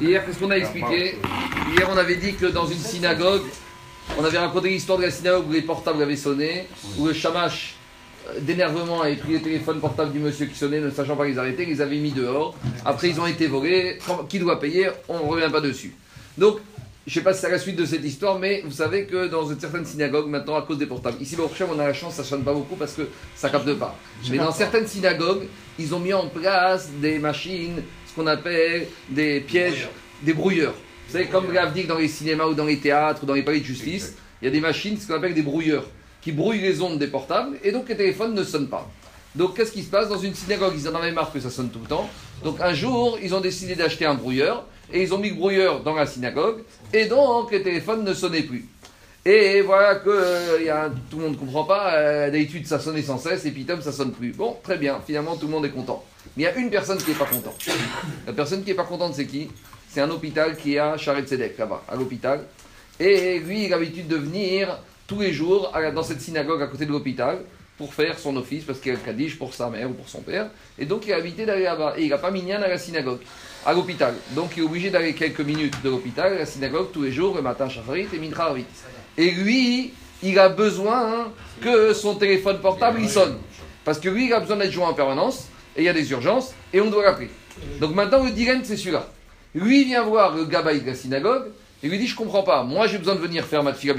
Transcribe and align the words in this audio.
Hier, 0.00 0.24
qu'est-ce 0.24 0.38
qu'on 0.38 0.50
a 0.50 0.56
expliqué 0.56 1.16
Hier, 1.70 1.88
on 1.90 1.96
avait 1.96 2.16
dit 2.16 2.34
que 2.34 2.46
dans 2.46 2.66
une 2.66 2.78
synagogue, 2.78 3.42
on 4.18 4.24
avait 4.24 4.38
raconté 4.38 4.70
l'histoire 4.70 4.98
de 4.98 5.04
la 5.04 5.10
synagogue 5.10 5.48
où 5.48 5.52
les 5.52 5.62
portables 5.62 6.02
avaient 6.02 6.16
sonné, 6.16 6.66
où 6.98 7.06
le 7.06 7.12
chamash 7.12 7.76
euh, 8.28 8.40
d'énervement 8.40 9.02
avait 9.02 9.16
pris 9.16 9.34
le 9.34 9.40
téléphone 9.40 9.80
portable 9.80 10.12
du 10.12 10.18
monsieur 10.18 10.46
qui 10.46 10.56
sonnait, 10.56 10.80
ne 10.80 10.90
sachant 10.90 11.16
pas 11.16 11.26
les 11.26 11.38
arrêter, 11.38 11.64
ils 11.64 11.70
les 11.70 11.80
avait 11.80 11.98
mis 11.98 12.12
dehors. 12.12 12.54
Après, 12.84 13.08
ils 13.08 13.20
ont 13.20 13.26
été 13.26 13.46
volés. 13.46 13.98
Qui 14.28 14.38
doit 14.38 14.60
payer 14.60 14.88
On 15.08 15.18
ne 15.18 15.24
revient 15.24 15.50
pas 15.50 15.60
dessus. 15.60 15.94
Donc, 16.36 16.58
je 17.06 17.12
ne 17.12 17.14
sais 17.14 17.24
pas 17.24 17.32
si 17.32 17.40
c'est 17.40 17.50
la 17.50 17.58
suite 17.58 17.76
de 17.76 17.84
cette 17.84 18.04
histoire, 18.04 18.38
mais 18.38 18.62
vous 18.64 18.72
savez 18.72 19.06
que 19.06 19.28
dans 19.28 19.48
une 19.48 19.60
certaine 19.60 19.84
synagogue, 19.84 20.28
maintenant, 20.28 20.56
à 20.56 20.62
cause 20.62 20.78
des 20.78 20.86
portables, 20.86 21.22
ici, 21.22 21.36
au 21.36 21.48
on 21.70 21.78
a 21.78 21.86
la 21.86 21.94
chance, 21.94 22.14
ça 22.14 22.22
ne 22.22 22.26
sonne 22.26 22.42
pas 22.42 22.52
beaucoup 22.52 22.74
parce 22.74 22.94
que 22.94 23.02
ça 23.36 23.48
capte 23.48 23.72
pas. 23.74 23.96
Mais 24.28 24.38
dans 24.38 24.50
certaines 24.50 24.88
synagogues, 24.88 25.44
ils 25.78 25.94
ont 25.94 26.00
mis 26.00 26.12
en 26.12 26.26
place 26.26 26.90
des 27.00 27.20
machines, 27.20 27.82
qu'on 28.16 28.26
appelle 28.26 28.88
des 29.10 29.40
pièges, 29.40 29.88
des 30.22 30.32
brouilleurs. 30.32 30.74
Vous 31.06 31.12
savez, 31.12 31.26
comme 31.26 31.46
dit 31.74 31.84
dans 31.84 31.98
les 31.98 32.08
cinémas 32.08 32.46
ou 32.46 32.54
dans 32.54 32.64
les 32.64 32.78
théâtres 32.78 33.22
ou 33.22 33.26
dans 33.26 33.34
les 33.34 33.42
palais 33.42 33.60
de 33.60 33.64
justice, 33.64 34.14
il 34.40 34.46
y 34.46 34.48
a 34.48 34.50
des 34.50 34.60
machines, 34.60 34.98
ce 34.98 35.06
qu'on 35.06 35.14
appelle 35.14 35.34
des 35.34 35.42
brouilleurs, 35.42 35.86
qui 36.22 36.32
brouillent 36.32 36.62
les 36.62 36.80
ondes 36.80 36.98
des 36.98 37.06
portables 37.06 37.58
et 37.62 37.70
donc 37.70 37.88
les 37.88 37.96
téléphones 37.96 38.34
ne 38.34 38.42
sonnent 38.42 38.68
pas. 38.68 38.90
Donc 39.36 39.54
qu'est-ce 39.54 39.70
qui 39.70 39.82
se 39.82 39.90
passe 39.90 40.08
Dans 40.08 40.18
une 40.18 40.34
synagogue, 40.34 40.72
ils 40.76 40.88
en 40.88 40.94
avaient 40.94 41.12
marre 41.12 41.30
que 41.30 41.38
ça 41.38 41.50
sonne 41.50 41.68
tout 41.68 41.78
le 41.80 41.86
temps. 41.86 42.08
Donc 42.42 42.60
un 42.60 42.72
jour, 42.72 43.18
ils 43.22 43.34
ont 43.34 43.40
décidé 43.40 43.74
d'acheter 43.74 44.06
un 44.06 44.14
brouilleur 44.14 44.64
et 44.92 45.02
ils 45.02 45.12
ont 45.12 45.18
mis 45.18 45.28
le 45.28 45.34
brouilleur 45.36 45.82
dans 45.82 45.94
la 45.94 46.06
synagogue, 46.06 46.62
et 46.92 47.06
donc 47.06 47.50
les 47.50 47.62
téléphones 47.62 48.04
ne 48.04 48.14
sonnaient 48.14 48.42
plus. 48.42 48.66
Et 49.28 49.60
voilà 49.60 49.96
que 49.96 50.08
euh, 50.08 50.88
tout 51.10 51.16
le 51.16 51.24
monde 51.24 51.32
ne 51.32 51.38
comprend 51.38 51.64
pas, 51.64 51.94
euh, 51.94 52.30
d'habitude 52.30 52.64
ça 52.64 52.78
sonnait 52.78 53.02
sans 53.02 53.18
cesse, 53.18 53.44
et 53.44 53.50
puis 53.50 53.66
ça 53.80 53.90
sonne 53.90 54.12
plus. 54.12 54.30
Bon, 54.30 54.56
très 54.62 54.78
bien, 54.78 55.00
finalement 55.04 55.34
tout 55.34 55.46
le 55.46 55.52
monde 55.52 55.66
est 55.66 55.70
content. 55.70 56.04
Mais 56.36 56.44
il 56.44 56.46
y 56.46 56.48
a 56.48 56.54
une 56.54 56.70
personne 56.70 56.96
qui 56.98 57.10
n'est 57.10 57.16
pas 57.16 57.24
contente. 57.24 57.58
La 58.24 58.32
personne 58.32 58.62
qui 58.62 58.68
n'est 58.68 58.76
pas 58.76 58.84
contente, 58.84 59.14
c'est 59.16 59.26
qui? 59.26 59.50
C'est 59.88 60.00
un 60.00 60.10
hôpital 60.10 60.56
qui 60.56 60.76
est 60.76 60.78
à 60.78 60.96
Charet 60.96 61.26
Sedek, 61.26 61.58
là-bas, 61.58 61.82
à 61.88 61.96
l'hôpital. 61.96 62.44
Et 63.00 63.40
lui, 63.40 63.64
il 63.64 63.74
a 63.74 63.78
l'habitude 63.78 64.06
de 64.06 64.14
venir 64.14 64.78
tous 65.08 65.20
les 65.22 65.32
jours 65.32 65.72
dans 65.92 66.04
cette 66.04 66.20
synagogue 66.20 66.62
à 66.62 66.68
côté 66.68 66.86
de 66.86 66.92
l'hôpital 66.92 67.38
pour 67.78 67.94
faire 67.94 68.20
son 68.20 68.36
office, 68.36 68.62
parce 68.62 68.78
qu'il 68.78 68.92
a 68.92 68.94
le 68.94 69.00
Kaddish 69.00 69.38
pour 69.38 69.54
sa 69.54 69.68
mère 69.70 69.90
ou 69.90 69.94
pour 69.94 70.08
son 70.08 70.20
père. 70.20 70.50
Et 70.78 70.86
donc 70.86 71.04
il 71.04 71.12
a 71.12 71.16
habité 71.16 71.44
d'aller 71.44 71.64
là-bas. 71.64 71.94
Et 71.96 72.04
il 72.04 72.10
n'a 72.10 72.18
pas 72.18 72.30
mis 72.30 72.52
à 72.52 72.60
la 72.60 72.78
synagogue 72.78 73.22
à 73.64 73.72
l'hôpital. 73.72 74.14
Donc 74.36 74.52
il 74.56 74.62
est 74.62 74.66
obligé 74.66 74.90
d'aller 74.90 75.14
quelques 75.14 75.40
minutes 75.40 75.82
de 75.82 75.90
l'hôpital, 75.90 76.32
à 76.32 76.38
la 76.38 76.46
synagogue, 76.46 76.92
tous 76.92 77.02
les 77.02 77.10
jours, 77.10 77.34
le 77.34 77.42
matin, 77.42 77.68
Shacharit 77.68 78.06
et 78.14 78.18
Mincha 78.20 78.54
Et 79.18 79.30
lui, 79.30 79.92
il 80.22 80.38
a 80.38 80.48
besoin 80.48 81.32
que 81.60 81.92
son 81.92 82.14
téléphone 82.14 82.60
portable 82.60 83.00
il 83.00 83.08
sonne. 83.08 83.36
Parce 83.84 83.98
que 83.98 84.08
lui, 84.08 84.26
il 84.26 84.32
a 84.32 84.40
besoin 84.40 84.56
d'être 84.56 84.72
joint 84.72 84.88
en 84.88 84.94
permanence, 84.94 85.48
et 85.76 85.82
il 85.82 85.84
y 85.84 85.88
a 85.88 85.92
des 85.92 86.10
urgences, 86.10 86.52
et 86.72 86.80
on 86.80 86.90
doit 86.90 87.04
l'appeler. 87.04 87.30
Donc 87.80 87.94
maintenant, 87.94 88.24
le 88.24 88.30
dilemme, 88.30 88.62
c'est 88.64 88.76
celui-là. 88.76 89.08
Lui, 89.54 89.84
vient 89.84 90.02
voir 90.02 90.34
le 90.34 90.44
gabaï 90.44 90.80
de 90.80 90.86
la 90.86 90.94
synagogue, 90.94 91.44
et 91.82 91.88
lui 91.88 91.98
dit 91.98 92.06
Je 92.06 92.16
comprends 92.16 92.42
pas, 92.42 92.62
moi 92.62 92.86
j'ai 92.86 92.98
besoin 92.98 93.14
de 93.14 93.20
venir 93.20 93.44
faire 93.44 93.62
ma 93.62 93.72
tfila 93.72 93.94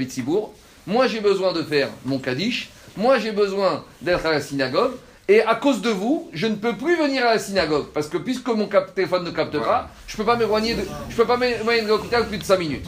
moi 0.86 1.06
j'ai 1.06 1.20
besoin 1.20 1.52
de 1.52 1.62
faire 1.62 1.90
mon 2.06 2.18
kaddish, 2.18 2.70
moi 2.96 3.18
j'ai 3.18 3.32
besoin 3.32 3.84
d'être 4.00 4.24
à 4.24 4.32
la 4.32 4.40
synagogue, 4.40 4.92
et 5.28 5.42
à 5.42 5.54
cause 5.54 5.82
de 5.82 5.90
vous, 5.90 6.30
je 6.32 6.46
ne 6.46 6.54
peux 6.54 6.74
plus 6.74 6.96
venir 6.96 7.26
à 7.26 7.34
la 7.34 7.38
synagogue. 7.38 7.88
Parce 7.92 8.08
que 8.08 8.16
puisque 8.16 8.48
mon 8.48 8.66
téléphone 8.94 9.24
ne 9.24 9.30
capte 9.30 9.58
pas, 9.58 9.90
je 10.06 10.14
ne 10.14 10.16
peux 10.16 10.24
pas 10.24 10.36
m'éloigner 10.36 10.74
de, 10.74 10.82
je 11.10 11.16
peux 11.16 11.26
pas 11.26 11.36
m'éloigner 11.36 11.82
de 11.82 11.88
l'hôpital 11.88 12.26
plus 12.26 12.38
de 12.38 12.44
5 12.44 12.58
minutes. 12.58 12.86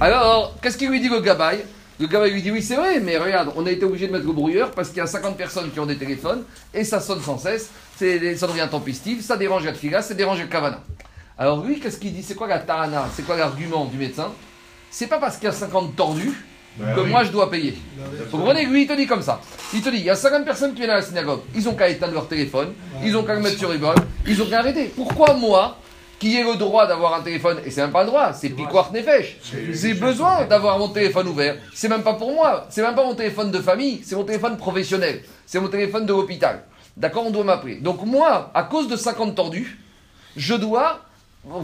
Alors, 0.00 0.54
qu'est-ce 0.60 0.76
qu'il 0.76 0.90
lui 0.90 1.00
dit 1.00 1.08
le 1.08 1.20
gabaï? 1.20 1.64
Le 2.00 2.06
gabaï 2.06 2.32
lui 2.32 2.42
dit 2.42 2.50
Oui, 2.50 2.62
c'est 2.62 2.74
vrai, 2.74 3.00
mais 3.00 3.16
regarde, 3.18 3.52
on 3.56 3.66
a 3.66 3.70
été 3.70 3.84
obligé 3.84 4.08
de 4.08 4.12
mettre 4.12 4.26
le 4.26 4.32
brouilleur 4.32 4.70
parce 4.72 4.88
qu'il 4.88 4.98
y 4.98 5.00
a 5.00 5.06
50 5.06 5.36
personnes 5.36 5.70
qui 5.70 5.78
ont 5.80 5.86
des 5.86 5.96
téléphones 5.96 6.44
et 6.74 6.84
ça 6.84 7.00
sonne 7.00 7.20
sans 7.20 7.38
cesse. 7.38 7.70
ça 7.96 8.46
devient 8.46 8.68
tempestif, 8.70 9.22
ça 9.24 9.36
dérange 9.36 9.64
la 9.64 9.74
fila, 9.74 10.02
ça 10.02 10.14
dérange 10.14 10.40
le 10.40 10.46
kavana. 10.46 10.80
Alors, 11.38 11.64
lui, 11.64 11.80
qu'est-ce 11.80 11.98
qu'il 11.98 12.12
dit? 12.12 12.22
C'est 12.22 12.34
quoi 12.34 12.46
la 12.48 12.58
tarana? 12.58 13.08
C'est 13.14 13.24
quoi 13.24 13.36
l'argument 13.36 13.86
du 13.86 13.96
médecin? 13.96 14.32
C'est 14.90 15.06
pas 15.06 15.18
parce 15.18 15.36
qu'il 15.36 15.44
y 15.44 15.48
a 15.48 15.52
50 15.52 15.96
tordus 15.96 16.34
que 16.78 17.00
moi 17.00 17.22
je 17.24 17.30
dois 17.30 17.50
payer. 17.50 17.78
Vous 18.30 18.38
comprenez? 18.38 18.64
Lui, 18.66 18.82
il 18.82 18.86
te 18.86 18.94
dit 18.94 19.06
comme 19.06 19.22
ça. 19.22 19.40
Il 19.74 19.82
te 19.82 19.88
dit 19.88 19.98
il 19.98 20.04
y 20.04 20.10
a 20.10 20.16
50 20.16 20.44
personnes 20.44 20.72
qui 20.72 20.78
viennent 20.78 20.90
à 20.90 20.96
la 20.96 21.02
synagogue. 21.02 21.40
Ils 21.54 21.68
ont 21.68 21.74
qu'à 21.74 21.88
éteindre 21.88 22.14
leur 22.14 22.28
téléphone, 22.28 22.72
ils 23.04 23.16
ont 23.16 23.22
qu'à 23.22 23.34
le 23.34 23.40
mettre 23.40 23.58
sur 23.58 23.74
Ibon, 23.74 23.94
ils 24.26 24.40
ont 24.42 24.46
qu'à 24.46 24.58
arrêter. 24.58 24.92
Pourquoi 24.94 25.34
moi, 25.34 25.78
qui 26.22 26.36
ai 26.36 26.44
le 26.44 26.54
droit 26.54 26.86
d'avoir 26.86 27.14
un 27.14 27.20
téléphone, 27.20 27.58
et 27.66 27.70
c'est 27.72 27.80
même 27.80 27.90
pas 27.90 28.04
le 28.04 28.10
droit, 28.10 28.32
c'est 28.32 28.50
piquoir 28.50 28.92
nefesh. 28.92 29.38
J'ai 29.72 29.94
besoin 29.94 30.44
d'avoir 30.44 30.78
mon 30.78 30.88
téléphone 30.88 31.26
ouvert. 31.26 31.56
C'est 31.74 31.88
même 31.88 32.04
pas 32.04 32.14
pour 32.14 32.32
moi, 32.32 32.64
c'est 32.70 32.80
même 32.80 32.94
pas 32.94 33.04
mon 33.04 33.16
téléphone 33.16 33.50
de 33.50 33.58
famille, 33.58 34.02
c'est 34.04 34.14
mon 34.14 34.22
téléphone 34.22 34.56
professionnel, 34.56 35.24
c'est 35.46 35.58
mon 35.58 35.66
téléphone 35.66 36.06
de 36.06 36.12
l'hôpital. 36.12 36.62
D'accord 36.96 37.24
On 37.26 37.30
doit 37.30 37.42
m'appeler. 37.42 37.74
Donc 37.74 38.06
moi, 38.06 38.52
à 38.54 38.62
cause 38.62 38.86
de 38.86 38.94
50 38.94 39.34
tordus, 39.34 39.80
je 40.36 40.54
dois 40.54 41.00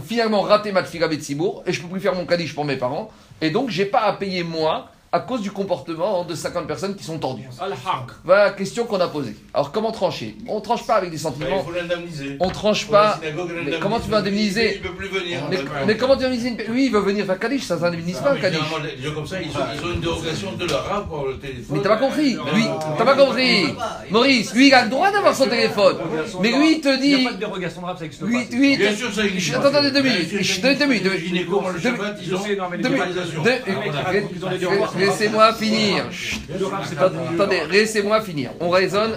finalement 0.05 0.41
rater 0.41 0.73
ma 0.73 0.83
tfila 0.83 1.07
Betsibourg 1.07 1.63
et 1.65 1.73
je 1.73 1.81
peux 1.81 1.87
plus 1.87 2.01
faire 2.01 2.17
mon 2.17 2.27
kaddish 2.27 2.53
pour 2.53 2.65
mes 2.65 2.77
parents. 2.77 3.13
Et 3.41 3.51
donc, 3.51 3.71
j'ai 3.71 3.85
pas 3.85 4.01
à 4.01 4.13
payer 4.15 4.43
moi 4.43 4.91
à 5.11 5.21
cause 5.21 5.41
du 5.41 5.51
comportement 5.51 6.25
de 6.25 6.35
50 6.35 6.67
personnes 6.67 6.95
qui 6.95 7.05
sont 7.05 7.19
tordues. 7.19 7.49
Voilà 8.25 8.45
la 8.45 8.51
question 8.51 8.85
qu'on 8.85 9.01
a 9.01 9.09
posée. 9.09 9.37
Alors 9.55 9.73
comment 9.73 9.91
trancher? 9.91 10.37
On 10.47 10.57
ne 10.57 10.61
tranche 10.61 10.87
pas 10.87 10.97
avec 10.97 11.11
des 11.11 11.19
sentiments. 11.19 11.61
il 11.61 11.65
faut 11.65 11.79
l'indemniser. 11.79 12.37
On 12.41 12.51
tranche 12.51 12.87
pas. 12.89 13.19
Mais 13.65 13.79
comment 13.81 14.01
tu 14.01 14.11
veux 14.11 14.17
indemniser 14.17 14.77
Il 14.77 14.83
ne 14.83 14.89
peut 14.89 14.95
plus 14.95 15.09
venir. 15.09 15.41
Mais, 15.87 15.97
comment 15.97 16.15
tu 16.15 16.23
veux 16.23 16.29
indemniser 16.29 16.57
Lui, 16.69 16.87
il 16.87 16.93
veut 16.93 17.01
venir 17.01 17.25
faire 17.25 17.39
Kaddish, 17.39 17.65
ça 17.65 17.77
ne 17.77 17.81
s'indemnise 17.81 18.19
pas. 18.19 18.35
Les 18.35 19.03
gens 19.03 19.15
comme 19.15 19.27
ça, 19.27 19.37
ils 19.41 19.51
ont, 19.51 19.95
une 19.95 20.01
dérogation 20.01 20.53
de 20.53 20.67
leur 20.67 21.07
pour 21.07 21.27
le 21.27 21.39
téléphone. 21.39 21.77
Mais 21.77 21.83
t'as 21.83 21.89
pas 21.89 21.97
compris. 21.97 22.37
Lui, 22.55 22.65
t'as 22.99 23.05
pas 23.05 23.17
compris. 23.17 23.75
Maurice, 24.11 24.55
lui, 24.55 24.69
il 24.69 24.75
a 24.75 24.85
le 24.85 24.91
droit 24.91 25.11
d'avoir 25.11 25.35
son 25.35 25.47
téléphone. 25.47 25.97
Mais 26.43 26.51
lui, 26.51 26.77
il 26.77 26.81
te 26.81 27.01
dit. 27.01 27.11
Il 27.11 27.19
n'y 27.19 27.27
a 27.27 27.31
pas 27.31 27.35
de 27.35 27.41
dérogation 27.41 27.81
de 27.81 27.87
rap, 27.87 27.99
ça 27.99 28.05
existe 28.05 28.23
pas. 28.23 28.29
Lui, 28.29 28.77
Bien 28.77 28.95
sûr, 28.95 29.13
ça 29.13 29.25
existe. 29.25 29.55
Attends, 29.55 29.69
attendez 29.69 29.91
deux 29.91 30.03
minutes. 30.03 30.31
Deux 30.31 30.87
minutes. 30.87 31.03
Deux 31.03 31.11
minutes. 32.91 34.98
Laissez-moi 34.99 35.53
finir. 35.55 36.05
Attendez, 37.33 37.63
laissez-moi 37.71 38.21
finir. 38.21 38.51
On 38.61 38.71
raisonne 38.71 39.13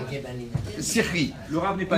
circuit. 0.79 1.33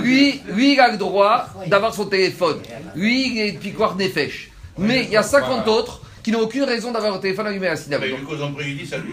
Lui, 0.02 0.42
lui, 0.48 0.74
il 0.74 0.80
a 0.80 0.92
le 0.92 0.98
droit 0.98 1.48
d'avoir 1.68 1.94
son 1.94 2.06
téléphone. 2.06 2.60
Lui, 2.96 3.28
il 3.28 3.42
est 3.42 3.52
piquoir 3.54 3.96
nefesh. 3.96 4.50
Mais 4.78 5.04
il 5.04 5.12
y 5.12 5.18
a 5.18 5.24
50 5.24 5.68
autres 5.68 6.02
qui 6.24 6.32
n'ont 6.32 6.40
aucune 6.40 6.64
raison 6.64 6.92
d'avoir 6.92 7.14
un 7.14 7.18
téléphone 7.18 7.48
allumé 7.48 7.68
à 7.68 7.72
la 7.72 7.76
synagogue. 7.76 8.16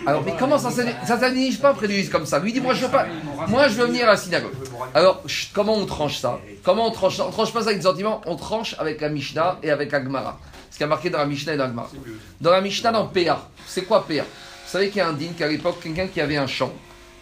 Alors, 0.07 0.23
mais 0.25 0.35
comment 0.39 0.59
ça 0.59 0.71
ça 0.71 1.19
s'administre 1.19 1.61
pas 1.61 1.75
préjudice 1.75 2.09
comme 2.09 2.25
ça? 2.25 2.39
Lui 2.39 2.53
dit 2.53 2.61
moi 2.61 2.73
je 2.73 2.85
veux 2.85 2.91
pas, 2.91 3.07
moi 3.49 3.67
je 3.67 3.75
veux 3.75 3.87
venir 3.87 4.05
à 4.05 4.13
la 4.13 4.17
synagogue. 4.17 4.53
Alors 4.95 5.23
comment 5.53 5.75
on 5.75 5.87
tranche 5.87 6.19
ça? 6.19 6.39
Comment 6.63 6.87
on 6.87 6.93
tranche 6.93 7.17
ça? 7.17 7.27
On 7.27 7.31
tranche 7.31 7.53
pas 7.53 7.63
ça 7.63 7.67
avec 7.67 7.79
des 7.79 7.83
sentiments, 7.83 8.21
on 8.27 8.37
tranche 8.37 8.77
avec 8.79 9.01
la 9.01 9.09
Mishnah 9.09 9.59
et 9.63 9.71
avec 9.71 9.93
Agmara. 9.93 10.39
Ce 10.71 10.77
qui 10.77 10.85
a 10.85 10.87
marqué 10.87 11.11
dans 11.11 11.19
la 11.19 11.27
Mishnah 11.27 11.55
et 11.55 11.57
dans 11.57 11.65
Agmara. 11.65 11.91
Dans 12.41 12.53
la 12.53 12.61
Mishnah, 12.61 12.93
dans 12.93 13.07
PA, 13.09 13.49
c'est 13.67 13.83
quoi 13.83 14.07
PA 14.07 14.25
savez 14.71 14.89
qu'il 14.89 14.99
y 14.99 15.01
a 15.01 15.09
un 15.09 15.13
digne 15.13 15.33
qu'à 15.33 15.49
l'époque, 15.49 15.81
quelqu'un 15.83 16.07
qui 16.07 16.21
avait 16.21 16.37
un 16.37 16.47
champ, 16.47 16.73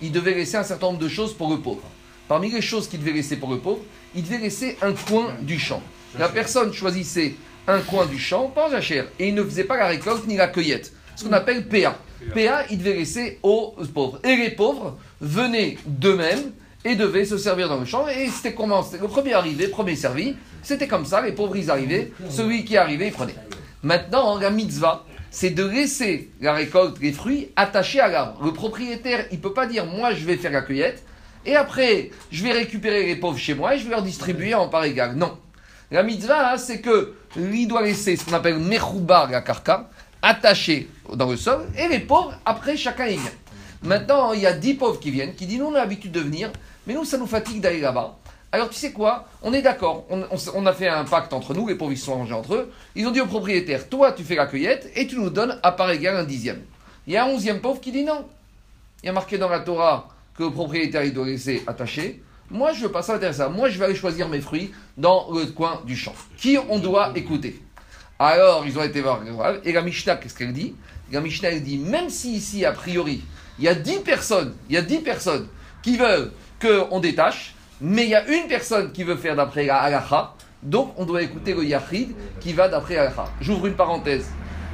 il 0.03 0.13
devait 0.13 0.35
laisser 0.35 0.57
un 0.57 0.63
certain 0.63 0.87
nombre 0.89 0.99
de 0.99 1.09
choses 1.09 1.35
pour 1.35 1.51
le 1.51 1.59
pauvre. 1.59 1.83
Parmi 2.29 2.51
les 2.51 2.61
choses 2.61 2.89
qu'il 2.89 3.01
devait 3.01 3.13
laisser 3.13 3.37
pour 3.37 3.51
le 3.51 3.59
pauvre, 3.59 3.81
il 4.15 4.23
devait 4.23 4.39
laisser 4.39 4.77
un 4.83 4.93
coin 4.93 5.35
du 5.41 5.59
champ. 5.59 5.83
La 6.19 6.29
personne 6.29 6.73
choisissait 6.73 7.35
un 7.67 7.81
coin 7.81 8.07
du 8.07 8.19
champ, 8.19 8.49
pas 8.49 8.71
jachère, 8.71 9.07
et 9.19 9.29
il 9.29 9.35
ne 9.35 9.43
faisait 9.43 9.65
pas 9.65 9.77
la 9.77 9.87
récolte 9.87 10.27
ni 10.27 10.37
la 10.37 10.49
cueillette. 10.49 10.93
Ce 11.17 11.25
qu'on 11.25 11.33
appelle 11.33 11.67
PA. 11.69 11.99
PA, 12.35 12.65
il 12.71 12.79
devait 12.79 12.95
laisser 12.95 13.39
aux 13.43 13.75
pauvres. 13.95 14.21
Et 14.25 14.37
les 14.37 14.51
pauvres 14.51 14.99
venaient 15.21 15.79
d'eux-mêmes 15.87 16.53
et 16.85 16.97
devaient 16.97 17.25
se 17.25 17.39
servir 17.39 17.69
dans 17.69 17.79
le 17.79 17.87
champ. 17.87 18.07
Et 18.09 18.29
c'était 18.29 18.55
comment 18.55 18.85
Le 19.01 19.09
premier 19.09 19.33
arrivé, 19.33 19.69
premier 19.69 19.97
servi. 19.97 20.35
C'était 20.63 20.87
comme 20.87 21.07
ça, 21.07 21.21
les 21.23 21.33
pauvres, 21.33 21.57
ils 21.57 21.71
arrivaient. 21.71 22.13
Celui 22.31 22.65
qui 22.65 22.77
arrivait, 22.77 23.09
il 23.09 23.13
prenait. 23.13 23.35
Maintenant, 23.83 24.39
la 24.39 24.51
mitzvah, 24.51 25.05
c'est 25.31 25.51
de 25.51 25.65
laisser 25.65 26.31
la 26.41 26.53
récolte, 26.53 26.99
les 27.01 27.13
fruits, 27.13 27.51
attachés 27.57 28.01
à 28.01 28.09
l'arbre. 28.09 28.45
Le 28.45 28.53
propriétaire, 28.53 29.27
il 29.31 29.39
ne 29.39 29.43
peut 29.43 29.53
pas 29.53 29.67
dire 29.67 29.87
moi 29.87 30.15
je 30.15 30.25
vais 30.25 30.37
faire 30.37 30.53
la 30.53 30.63
cueillette 30.63 31.03
et 31.45 31.57
après 31.57 32.11
je 32.31 32.43
vais 32.43 32.53
récupérer 32.53 33.07
les 33.07 33.17
pauvres 33.17 33.39
chez 33.39 33.55
moi 33.55 33.75
et 33.75 33.79
je 33.79 33.85
vais 33.85 33.91
leur 33.91 34.03
distribuer 34.03 34.55
en 34.55 34.69
part 34.69 34.85
égale. 34.85 35.15
Non. 35.15 35.39
La 35.91 36.03
mitzvah, 36.03 36.53
hein, 36.53 36.59
c'est 36.59 36.81
que 36.81 37.15
lui 37.37 37.67
doit 37.67 37.83
laisser 37.83 38.17
ce 38.17 38.25
qu'on 38.25 38.35
appelle 38.35 38.59
mechoubar 38.59 39.31
la 39.31 39.43
attaché 40.21 40.89
dans 41.15 41.31
le 41.31 41.37
sol, 41.37 41.67
et 41.79 41.89
les 41.89 42.01
pauvres, 42.01 42.35
après 42.45 42.77
chacun 42.77 43.07
y 43.07 43.17
vient. 43.17 43.31
Maintenant, 43.83 44.33
il 44.33 44.41
y 44.41 44.47
a 44.47 44.53
dix 44.53 44.75
pauvres 44.75 44.99
qui 44.99 45.11
viennent, 45.11 45.35
qui 45.35 45.47
disent 45.47 45.61
nous 45.61 45.67
on 45.67 45.75
a 45.75 45.79
l'habitude 45.79 46.13
de 46.13 46.21
venir, 46.21 46.51
mais 46.87 46.95
nous 46.95 47.05
ça 47.05 47.17
nous 47.17 47.27
fatigue 47.27 47.61
d'aller 47.61 47.81
là-bas. 47.81 48.18
Alors 48.51 48.71
tu 48.71 48.77
sais 48.77 48.93
quoi? 48.93 49.29
On 49.43 49.53
est 49.53 49.61
d'accord, 49.61 50.07
on, 50.09 50.67
a 50.67 50.73
fait 50.73 50.89
un 50.89 51.05
pacte 51.05 51.35
entre 51.35 51.53
nous, 51.53 51.69
les 51.69 51.75
pauvres 51.75 51.95
se 51.95 52.07
sont 52.07 52.15
rangés 52.15 52.33
entre 52.33 52.55
eux. 52.55 52.73
Ils 52.95 53.07
ont 53.07 53.11
dit 53.11 53.21
au 53.21 53.27
propriétaire, 53.27 53.89
toi 53.89 54.13
tu 54.13 54.25
fais 54.25 54.37
la 54.37 54.47
cueillette 54.47 54.91
et 54.95 55.07
tu 55.07 55.17
nous 55.17 55.29
donnes 55.29 55.59
à 55.63 55.73
part 55.73 55.91
égale 55.91 56.17
un 56.17 56.25
dixième. 56.25 56.63
Il 57.07 57.13
y 57.13 57.17
a 57.17 57.27
un 57.27 57.29
onzième 57.29 57.61
pauvre 57.61 57.81
qui 57.81 57.93
dit 57.93 58.05
non. 58.05 58.27
Il 59.03 59.07
y 59.07 59.09
a 59.11 59.13
marqué 59.13 59.37
dans 59.37 59.51
la 59.51 59.61
Torah 59.61 60.09
que 60.35 60.45
le 60.45 60.51
propriétaire 60.51 61.05
il 61.05 61.13
doit 61.13 61.27
laisser 61.27 61.63
attaché. 61.67 62.23
Moi 62.51 62.73
je 62.73 62.85
veux 62.85 62.93
pas 62.93 63.03
ça 63.03 63.33
ça. 63.33 63.51
Moi 63.51 63.69
je 63.69 63.79
vais 63.79 63.85
aller 63.85 63.95
choisir 63.95 64.29
mes 64.29 64.41
fruits 64.41 64.73
dans 64.97 65.31
le 65.31 65.45
coin 65.47 65.83
du 65.85 65.95
champ. 65.95 66.15
Qui 66.39 66.57
on 66.71 66.79
doit 66.79 67.13
écouter? 67.17 67.61
Alors 68.19 68.67
ils 68.67 68.79
ont 68.79 68.83
été 68.83 69.03
voir. 69.03 69.21
Et 69.65 69.73
la 69.73 69.83
Mishnah, 69.83 70.17
qu'est-ce 70.17 70.35
qu'elle 70.35 70.55
dit? 70.55 70.75
La 71.13 71.21
Mishnah 71.21 71.51
elle 71.51 71.63
dit, 71.63 71.79
même 71.79 72.09
si 72.09 72.35
ici 72.35 72.65
a 72.65 72.73
priori 72.73 73.23
il 73.59 73.65
y 73.65 73.69
a 73.69 73.75
dix 73.75 73.99
personnes, 73.99 74.55
il 74.69 74.75
y 74.75 74.79
a 74.79 74.83
dix 74.83 74.99
personnes 74.99 75.49
qui 75.83 75.97
veulent 75.97 76.33
qu'on 76.61 77.01
détache, 77.01 77.55
mais 77.81 78.05
il 78.05 78.11
y 78.11 78.15
a 78.15 78.27
une 78.29 78.49
personne 78.49 78.93
qui 78.93 79.05
veut 79.05 79.17
faire 79.17 79.37
d'après 79.37 79.67
la 79.67 80.35
Donc 80.63 80.95
on 80.97 81.05
doit 81.05 81.23
écouter 81.23 81.55
le 81.55 81.65
Yachid 81.65 82.11
qui 82.41 82.53
va 82.53 82.69
d'après 82.69 82.97
Alakha. 82.97 83.27
J'ouvre 83.41 83.67
une 83.67 83.75
parenthèse. 83.75 84.27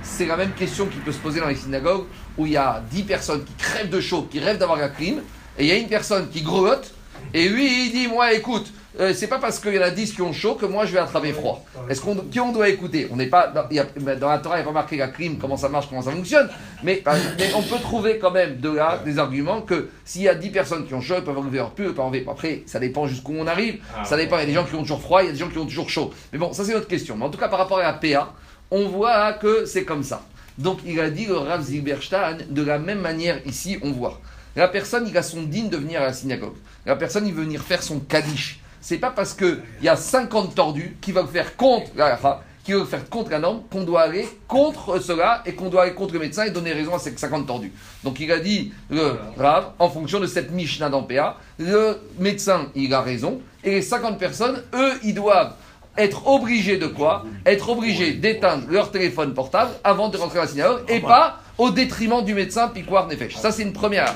C'est 0.03 0.27
la 0.27 0.37
même 0.37 0.53
question 0.53 0.87
qui 0.87 0.99
peut 0.99 1.13
se 1.13 1.19
poser 1.19 1.41
dans 1.41 1.49
les 1.49 1.55
synagogues 1.55 2.05
où 2.37 2.47
il 2.47 2.53
y 2.53 2.57
a 2.57 2.83
10 2.91 3.03
personnes 3.05 3.45
qui 3.45 3.53
crèvent 3.55 3.91
de 3.91 4.01
chaud, 4.01 4.29
qui 4.31 4.41
rêvent 4.41 4.59
d'avoir 4.59 4.79
un 4.79 4.89
crime, 4.89 5.23
et 5.59 5.65
il 5.65 5.69
y 5.69 5.73
a 5.73 5.77
une 5.77 5.89
personne 5.89 6.29
qui 6.29 6.43
grelotte, 6.43 6.93
et 7.33 7.49
lui 7.49 7.87
il 7.87 7.93
dit 7.93 8.09
Moi 8.09 8.33
écoute, 8.35 8.73
euh, 9.01 9.13
c'est 9.15 9.27
pas 9.27 9.39
parce 9.39 9.59
qu'il 9.59 9.75
y 9.75 9.79
en 9.79 9.83
a 9.83 9.91
10 9.91 10.13
qui 10.13 10.23
ont 10.23 10.33
chaud 10.33 10.55
que 10.55 10.67
moi 10.67 10.87
je 10.87 10.93
vais 10.93 10.99
attraper 11.01 11.33
froid. 11.33 11.65
Est-ce 11.89 12.01
qu'on 12.01 12.15
qui 12.17 12.39
on 12.41 12.53
doit 12.53 12.69
écouter? 12.69 13.09
On 13.11 13.17
n'est 13.17 13.27
pas 13.27 13.49
dans, 13.49 13.65
il 13.71 13.77
y 13.77 13.81
a- 13.81 14.15
dans 14.17 14.29
la 14.29 14.39
Torah, 14.39 14.57
il 14.57 14.59
n'y 14.61 14.63
a 14.63 14.67
pas 14.67 14.73
marqué 14.73 14.97
la 14.97 15.09
crime, 15.09 15.39
comment 15.39 15.57
ça 15.57 15.69
marche, 15.69 15.89
comment 15.89 16.03
ça 16.03 16.13
fonctionne, 16.13 16.49
mais, 16.83 17.03
mais 17.39 17.53
on 17.57 17.63
peut 17.63 17.79
trouver 17.81 18.19
quand 18.19 18.31
même 18.31 18.59
de 18.59 18.71
là 18.71 19.01
des 19.05 19.19
arguments 19.19 19.63
que 19.63 19.89
s'il 20.05 20.23
y 20.23 20.29
a 20.29 20.35
10 20.35 20.51
personnes 20.51 20.87
qui 20.87 20.95
ont 20.95 21.01
chaud, 21.01 21.15
ils 21.19 21.25
peuvent 21.25 21.37
enlever 21.39 21.59
leur 21.59 21.71
pull, 21.73 21.87
ils 21.87 21.93
peuvent 21.95 22.05
enlever. 22.05 22.25
Après, 22.31 22.63
ça 22.67 22.79
dépend 22.79 23.07
jusqu'où 23.07 23.35
on 23.37 23.47
arrive, 23.47 23.79
ça 24.05 24.17
dépend. 24.17 24.37
Il 24.37 24.41
y 24.41 24.43
a 24.45 24.47
des 24.47 24.53
gens 24.55 24.65
qui 24.65 24.75
ont 24.75 24.83
toujours 24.83 25.01
froid, 25.03 25.23
il 25.23 25.27
y 25.27 25.29
a 25.29 25.33
des 25.33 25.39
gens 25.39 25.49
qui 25.49 25.59
ont 25.59 25.67
toujours 25.67 25.89
chaud. 25.91 26.13
Mais 26.33 26.39
bon, 26.39 26.53
ça 26.53 26.65
c'est 26.65 26.75
notre 26.75 26.89
question. 26.89 27.17
Mais 27.17 27.25
en 27.25 27.31
tout 27.31 27.39
cas, 27.39 27.49
par 27.49 27.59
rapport 27.59 27.79
à 27.79 27.83
la 27.83 27.93
PA, 27.95 28.33
on 28.71 28.89
voit 28.89 29.33
que 29.35 29.65
c'est 29.67 29.85
comme 29.85 30.03
ça. 30.03 30.23
Donc 30.57 30.79
il 30.87 31.01
a 31.01 31.11
dit 31.11 31.27
le 31.27 31.37
Rav 31.37 31.63
Zilberstein, 31.63 32.39
de 32.49 32.63
la 32.63 32.79
même 32.79 33.01
manière 33.01 33.41
ici, 33.45 33.79
on 33.83 33.91
voit. 33.91 34.21
La 34.57 34.69
personne, 34.69 35.07
il 35.09 35.19
a 35.19 35.23
son 35.25 35.43
digne 35.43 35.69
de 35.69 35.77
venir 35.77 36.01
à 36.01 36.05
la 36.07 36.13
synagogue. 36.13 36.55
La 36.87 36.95
personne, 36.95 37.27
il 37.27 37.35
veut 37.35 37.43
venir 37.43 37.61
faire 37.61 37.83
son 37.83 37.99
kaddish. 37.99 38.61
C'est 38.87 38.99
pas 38.99 39.09
parce 39.09 39.33
qu'il 39.33 39.63
y 39.81 39.89
a 39.89 39.97
50 39.97 40.55
tordus 40.55 40.99
qui 41.01 41.11
veulent 41.11 41.27
faire 41.27 41.57
contre 41.57 41.87
la 41.97 42.05
halakha, 42.05 42.43
qui 42.65 42.75
veulent 42.75 42.85
faire 42.85 43.09
contre 43.09 43.31
la 43.31 43.39
norme, 43.39 43.63
qu'on 43.73 43.83
doit 43.83 44.03
aller 44.03 44.29
contre 44.47 44.99
cela 44.99 45.43
et 45.47 45.55
qu'on 45.55 45.71
doit 45.71 45.85
aller 45.85 45.95
contre 45.95 46.13
le 46.13 46.21
médecin 46.21 46.45
et 46.45 46.51
donner 46.51 46.75
raison 46.75 46.95
à 46.95 46.99
ces 46.99 47.17
50 47.17 47.47
tordus. 47.47 47.73
Donc 48.03 48.21
il 48.21 48.31
a 48.31 48.39
dit, 48.41 48.75
le 48.91 49.17
Rav, 49.39 49.71
en 49.79 49.89
fonction 49.89 50.21
de 50.21 50.27
cette 50.27 50.51
Mishnah 50.51 50.91
dans 50.91 51.03
PA, 51.03 51.39
le 51.59 51.99
médecin, 52.19 52.67
il 52.75 52.93
a 52.93 53.01
raison, 53.01 53.41
et 53.65 53.71
les 53.71 53.81
50 53.81 54.19
personnes, 54.19 54.63
eux, 54.75 54.93
ils 55.03 55.15
doivent 55.15 55.55
être 55.97 56.27
obligés 56.27 56.77
de 56.77 56.87
quoi? 56.87 57.25
Être 57.47 57.71
obligés 57.71 58.13
d'éteindre 58.13 58.65
leur 58.69 58.91
téléphone 58.91 59.33
portable 59.33 59.71
avant 59.83 60.11
de 60.11 60.19
rentrer 60.19 60.41
à 60.41 60.43
la 60.43 60.49
synagogue 60.49 60.83
et 60.89 61.01
pas 61.01 61.39
au 61.57 61.71
détriment 61.71 62.23
du 62.23 62.35
médecin 62.35 62.69
Piquoir 62.69 63.07
Nefesh. 63.07 63.37
Ça, 63.37 63.51
c'est 63.51 63.63
une 63.63 63.73
première. 63.73 64.15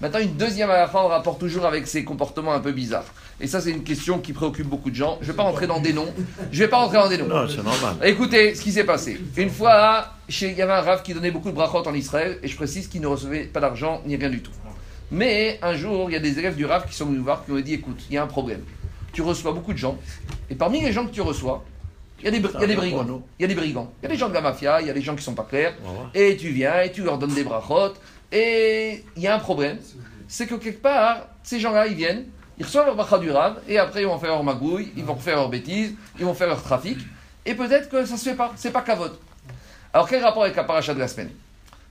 Maintenant, 0.00 0.20
une 0.20 0.36
deuxième 0.36 0.70
halakha, 0.70 0.98
on 0.98 1.08
rapporte 1.08 1.38
toujours 1.38 1.66
avec 1.66 1.86
ces 1.86 2.04
comportements 2.04 2.54
un 2.54 2.60
peu 2.60 2.72
bizarres. 2.72 3.04
Et 3.38 3.46
ça, 3.46 3.60
c'est 3.60 3.70
une 3.70 3.84
question 3.84 4.18
qui 4.18 4.32
préoccupe 4.32 4.66
beaucoup 4.66 4.90
de 4.90 4.94
gens. 4.94 5.18
Je 5.20 5.26
ne 5.26 5.32
vais 5.32 5.36
pas 5.36 5.42
rentrer 5.42 5.66
dans 5.66 5.80
des 5.80 5.92
noms. 5.92 6.08
Je 6.50 6.58
ne 6.58 6.64
vais 6.64 6.70
pas 6.70 6.78
rentrer 6.78 6.96
dans 6.96 7.08
des 7.08 7.18
noms. 7.18 7.28
Non, 7.28 7.46
c'est 7.46 7.62
normal. 7.62 7.96
Écoutez 8.02 8.54
ce 8.54 8.62
qui 8.62 8.72
s'est 8.72 8.84
passé. 8.84 9.20
Une 9.36 9.50
fois, 9.50 10.06
chez, 10.28 10.50
il 10.50 10.56
y 10.56 10.62
avait 10.62 10.72
un 10.72 10.80
rave 10.80 11.02
qui 11.02 11.12
donnait 11.12 11.30
beaucoup 11.30 11.50
de 11.50 11.54
brachot 11.54 11.86
en 11.86 11.94
Israël, 11.94 12.38
et 12.42 12.48
je 12.48 12.56
précise 12.56 12.88
qu'il 12.88 13.02
ne 13.02 13.06
recevait 13.06 13.44
pas 13.44 13.60
d'argent 13.60 14.00
ni 14.06 14.16
rien 14.16 14.30
du 14.30 14.40
tout. 14.40 14.52
Mais 15.10 15.58
un 15.60 15.74
jour, 15.74 16.08
il 16.08 16.14
y 16.14 16.16
a 16.16 16.20
des 16.20 16.38
élèves 16.38 16.56
du 16.56 16.64
rave 16.64 16.86
qui 16.88 16.94
sont 16.94 17.06
venus 17.06 17.20
voir, 17.20 17.44
qui 17.44 17.52
ont 17.52 17.60
dit 17.60 17.74
écoute, 17.74 18.00
il 18.08 18.14
y 18.14 18.18
a 18.18 18.22
un 18.22 18.26
problème. 18.26 18.62
Tu 19.12 19.22
reçois 19.22 19.52
beaucoup 19.52 19.72
de 19.72 19.78
gens, 19.78 19.98
et 20.48 20.54
parmi 20.54 20.80
les 20.80 20.92
gens 20.92 21.04
que 21.04 21.12
tu 21.12 21.20
reçois, 21.20 21.64
il 22.20 22.24
y 22.24 22.28
a 22.28 22.30
des, 22.30 22.40
br- 22.40 22.50
il 22.54 22.60
y 22.60 22.64
a 22.64 22.66
des 22.66 22.74
brigands. 22.76 23.22
Il 23.38 23.42
y 23.42 23.44
a 23.44 23.48
des 23.48 23.54
brigands. 23.54 23.92
Il 24.00 24.04
y 24.04 24.06
a 24.06 24.08
des 24.10 24.16
gens 24.18 24.28
de 24.28 24.34
la 24.34 24.40
mafia, 24.40 24.80
il 24.80 24.86
y 24.86 24.90
a 24.90 24.92
des 24.92 25.02
gens 25.02 25.16
qui 25.16 25.22
sont 25.22 25.34
pas 25.34 25.44
clairs. 25.44 25.74
Et 26.14 26.36
tu 26.36 26.48
viens 26.50 26.80
et 26.82 26.92
tu 26.92 27.02
leur 27.02 27.18
donnes 27.18 27.34
des 27.34 27.44
brachot. 27.44 27.94
Et 28.32 29.04
il 29.16 29.22
y 29.22 29.26
a 29.26 29.34
un 29.34 29.38
problème. 29.38 29.78
C'est 30.28 30.46
que 30.46 30.54
quelque 30.54 30.80
part, 30.82 31.26
ces 31.42 31.58
gens-là, 31.58 31.86
ils 31.86 31.94
viennent, 31.94 32.26
ils 32.58 32.64
reçoivent 32.64 32.86
leur 32.86 32.94
bracha 32.94 33.18
du 33.18 33.30
rave, 33.30 33.60
et 33.66 33.78
après 33.78 34.02
ils 34.02 34.06
vont 34.06 34.18
faire 34.18 34.30
leur 34.30 34.44
magouille, 34.44 34.92
ils 34.96 35.04
vont 35.04 35.16
faire 35.16 35.36
leurs 35.36 35.48
bêtises, 35.48 35.94
ils 36.18 36.24
vont 36.24 36.34
faire 36.34 36.46
leur 36.48 36.62
trafic. 36.62 36.98
Et 37.44 37.54
peut-être 37.54 37.88
que 37.88 38.04
ça 38.04 38.16
se 38.16 38.28
fait 38.28 38.36
pas. 38.36 38.52
C'est 38.56 38.70
pas 38.70 38.82
kavod. 38.82 39.18
Alors 39.92 40.08
quel 40.08 40.22
rapport 40.22 40.44
avec 40.44 40.54
la 40.54 40.64
paracha 40.64 40.94
de 40.94 41.00
la 41.00 41.08
semaine? 41.08 41.30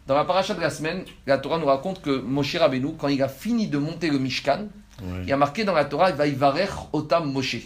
Dans 0.08 0.16
la 0.16 0.24
paracha 0.26 0.54
de 0.54 0.62
la 0.62 0.70
semaine, 0.70 1.04
la 1.28 1.38
Torah 1.38 1.58
nous 1.58 1.66
raconte 1.66 2.02
que 2.02 2.22
Moshe 2.22 2.56
Rabbeinu, 2.56 2.94
quand 2.98 3.10
il 3.10 3.22
a 3.22 3.28
fini 3.28 3.68
de 3.68 3.78
monter 3.78 4.10
le 4.10 4.20
Mishkan, 4.20 4.68
il 5.24 5.28
y 5.28 5.32
a 5.32 5.38
marqué 5.38 5.64
dans 5.64 5.74
la 5.74 5.86
Torah, 5.86 6.10
il 6.26 6.36
va 6.36 6.54
otam 6.94 7.32
Moshe. 7.32 7.58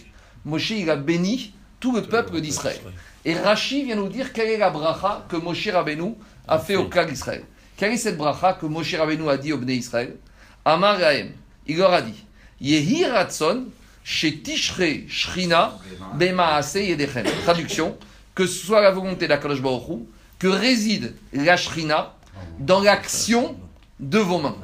Moshe, 0.44 0.70
il 0.70 0.90
a 0.90 0.96
béni 0.96 1.54
tout 1.84 1.92
le 1.92 2.00
peuple 2.00 2.40
d'Israël. 2.40 2.80
Et 3.26 3.34
Rashi 3.34 3.84
vient 3.84 3.96
nous 3.96 4.08
dire 4.08 4.32
quelle 4.32 4.48
est 4.48 4.56
la 4.56 4.70
bracha 4.70 5.26
que 5.28 5.36
Moshe 5.36 5.68
Rabbeinu 5.68 6.14
a 6.48 6.58
fait 6.58 6.76
au 6.76 6.88
clan 6.88 7.04
d'Israël. 7.04 7.44
Quelle 7.76 7.92
est 7.92 7.98
cette 7.98 8.16
bracha 8.16 8.54
que 8.54 8.64
Moshe 8.64 8.94
Rabbeinu 8.94 9.28
a 9.28 9.36
dit 9.36 9.52
au 9.52 9.58
Bnei 9.58 9.76
Israël? 9.76 10.16
Amar 10.64 10.98
Gaem, 10.98 11.32
il 11.66 11.76
leur 11.76 11.92
a 11.92 12.00
dit 12.00 12.24
Yehi 12.58 13.04
Ratson, 13.04 13.66
Shetishre 14.02 15.06
Shrina, 15.10 15.76
Bemaase 16.14 16.76
Yedechem. 16.76 17.26
Traduction 17.42 17.98
que 18.34 18.46
ce 18.46 18.64
soit 18.64 18.80
la 18.80 18.90
volonté 18.90 19.28
d'Akadosh 19.28 19.60
Baruch 19.60 19.86
Hu, 19.90 19.98
que 20.38 20.48
réside 20.48 21.14
la 21.34 21.58
Shrina 21.58 22.14
dans 22.58 22.80
l'action 22.80 23.56
de 24.00 24.18
vos 24.20 24.38
mains. 24.38 24.56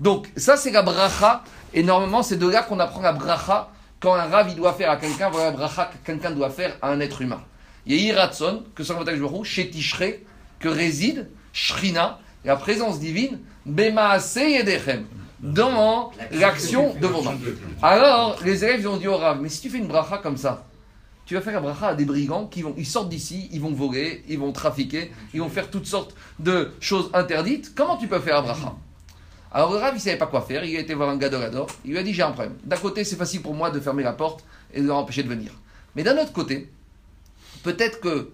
Donc, 0.00 0.26
ça, 0.36 0.56
c'est 0.56 0.72
la 0.72 0.82
bracha. 0.82 1.44
Et 1.74 1.84
normalement, 1.84 2.24
c'est 2.24 2.38
de 2.38 2.48
là 2.48 2.64
qu'on 2.64 2.80
apprend 2.80 3.02
la 3.02 3.12
bracha 3.12 3.70
quand 4.00 4.14
un 4.14 4.24
rav 4.24 4.48
il 4.48 4.56
doit 4.56 4.72
faire 4.72 4.90
à 4.90 4.96
quelqu'un, 4.96 5.28
voilà 5.30 5.50
bracha 5.50 5.86
que 5.86 6.06
quelqu'un 6.06 6.30
doit 6.30 6.50
faire 6.50 6.76
à 6.80 6.90
un 6.90 7.00
être 7.00 7.20
humain. 7.20 7.42
Il 7.86 7.94
y 7.94 8.10
a 8.10 8.12
Iratson, 8.12 8.64
que 8.74 8.82
chez 9.44 9.70
Tishre, 9.70 10.04
que 10.58 10.68
réside 10.68 11.28
Shrina, 11.52 12.18
la 12.44 12.56
présence 12.56 12.98
divine, 12.98 13.40
Bemaase 13.66 14.36
Yedechem, 14.36 15.06
dans 15.40 16.12
l'action 16.32 16.94
de 16.94 17.06
vos 17.06 17.22
mains. 17.22 17.38
Alors, 17.82 18.38
les 18.44 18.64
élèves 18.64 18.86
ont 18.88 18.96
dit 18.96 19.08
au 19.08 19.16
rav, 19.16 19.40
mais 19.40 19.48
si 19.48 19.60
tu 19.60 19.70
fais 19.70 19.78
une 19.78 19.86
bracha 19.86 20.18
comme 20.18 20.36
ça, 20.36 20.66
tu 21.26 21.34
vas 21.34 21.40
faire 21.40 21.54
la 21.54 21.60
bracha 21.60 21.88
à 21.88 21.94
des 21.94 22.04
brigands 22.04 22.46
qui 22.46 22.62
vont, 22.62 22.74
ils 22.76 22.86
sortent 22.86 23.08
d'ici, 23.08 23.48
ils 23.52 23.60
vont 23.60 23.72
voler, 23.72 24.24
ils 24.28 24.38
vont 24.38 24.52
trafiquer, 24.52 25.12
ils 25.32 25.40
vont 25.40 25.48
faire 25.48 25.70
toutes 25.70 25.86
sortes 25.86 26.14
de 26.38 26.72
choses 26.80 27.10
interdites. 27.12 27.74
Comment 27.74 27.96
tu 27.96 28.08
peux 28.08 28.18
faire 28.18 28.36
la 28.36 28.42
bracha? 28.42 28.74
Alors 29.52 29.72
le 29.72 29.78
Rav, 29.78 29.92
il 29.94 29.96
ne 29.96 30.00
savait 30.00 30.16
pas 30.16 30.26
quoi 30.26 30.42
faire, 30.42 30.64
il 30.64 30.76
a 30.76 30.80
été 30.80 30.94
voir 30.94 31.08
un 31.08 31.16
gadorador, 31.16 31.66
il 31.84 31.90
lui 31.90 31.98
a 31.98 32.02
dit 32.02 32.14
j'ai 32.14 32.22
un 32.22 32.30
problème. 32.30 32.56
D'un 32.64 32.76
côté, 32.76 33.02
c'est 33.04 33.16
facile 33.16 33.42
pour 33.42 33.54
moi 33.54 33.70
de 33.70 33.80
fermer 33.80 34.04
la 34.04 34.12
porte 34.12 34.44
et 34.72 34.80
de 34.80 34.86
leur 34.86 34.96
empêcher 34.96 35.24
de 35.24 35.28
venir. 35.28 35.52
Mais 35.96 36.04
d'un 36.04 36.16
autre 36.18 36.32
côté, 36.32 36.70
peut-être 37.64 38.00
que 38.00 38.30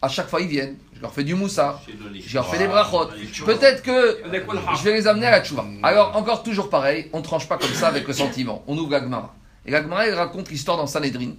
à 0.00 0.08
chaque 0.08 0.28
fois 0.28 0.40
ils 0.40 0.46
viennent, 0.48 0.76
je 0.94 1.00
leur 1.00 1.12
fais 1.12 1.24
du 1.24 1.34
moussa, 1.34 1.80
je 1.88 2.34
leur 2.34 2.48
fais 2.48 2.58
des 2.58 2.68
brachot, 2.68 3.08
peut-être 3.44 3.82
que 3.82 4.18
je 4.76 4.84
vais 4.84 4.92
les 4.92 5.06
amener 5.08 5.26
à 5.26 5.32
la 5.32 5.42
tchouva. 5.42 5.64
Alors 5.82 6.16
encore 6.16 6.44
toujours 6.44 6.70
pareil, 6.70 7.08
on 7.12 7.18
ne 7.18 7.24
tranche 7.24 7.48
pas 7.48 7.58
comme 7.58 7.72
ça 7.72 7.88
avec 7.88 8.06
le 8.06 8.12
sentiment, 8.12 8.62
on 8.68 8.78
ouvre 8.78 8.92
la 8.92 9.00
Gemara. 9.00 9.34
Et 9.66 9.70
la 9.70 9.82
Gemara, 9.82 10.06
elle 10.06 10.14
raconte 10.14 10.50
l'histoire 10.50 10.76
dans 10.76 10.86
Sanhedrin, 10.86 11.32